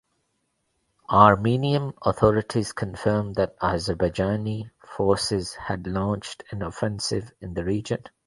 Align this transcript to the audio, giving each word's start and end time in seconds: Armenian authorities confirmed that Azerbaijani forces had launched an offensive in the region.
Armenian 1.11 1.93
authorities 2.01 2.73
confirmed 2.73 3.35
that 3.35 3.55
Azerbaijani 3.59 4.71
forces 4.83 5.53
had 5.53 5.85
launched 5.85 6.43
an 6.49 6.63
offensive 6.63 7.31
in 7.39 7.53
the 7.53 7.63
region. 7.63 8.01